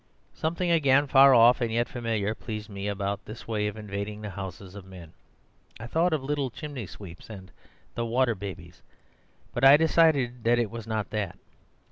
Something 0.33 0.71
again 0.71 1.05
far 1.05 1.35
off, 1.35 1.61
and 1.61 1.71
yet 1.71 1.87
familiar, 1.87 2.33
pleased 2.33 2.71
me 2.71 2.87
about 2.87 3.23
this 3.25 3.47
way 3.47 3.67
of 3.67 3.77
invading 3.77 4.19
the 4.21 4.31
houses 4.31 4.73
of 4.73 4.83
men. 4.83 5.13
I 5.79 5.85
thought 5.85 6.11
of 6.11 6.23
little 6.23 6.49
chimney 6.49 6.87
sweeps, 6.87 7.29
and 7.29 7.51
'The 7.93 8.07
Water 8.07 8.33
Babies;' 8.33 8.81
but 9.53 9.63
I 9.63 9.77
decided 9.77 10.43
that 10.43 10.57
it 10.57 10.71
was 10.71 10.87
not 10.87 11.11
that. 11.11 11.37